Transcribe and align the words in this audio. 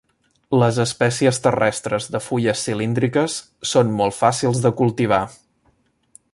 Les 0.61 0.77
espècies 0.83 1.39
terrestres 1.43 2.07
de 2.15 2.21
fulles 2.29 2.63
cilíndriques 2.69 3.37
són 3.73 3.95
molt 4.01 4.19
fàcils 4.23 4.65
de 4.65 4.73
cultivar. 4.81 5.25